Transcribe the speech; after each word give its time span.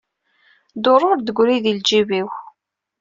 Dduru 0.75 1.05
ur 1.11 1.17
d-teggri 1.19 1.57
di 1.63 1.73
lǧib-iw. 1.79 2.27